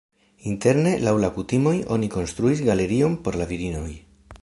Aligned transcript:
Interne 0.51 0.93
laŭ 1.07 1.13
la 1.25 1.29
kutimoj 1.35 1.75
oni 1.97 2.11
konstruis 2.17 2.67
galerion 2.73 3.23
por 3.29 3.43
la 3.43 3.51
virinoj. 3.55 3.89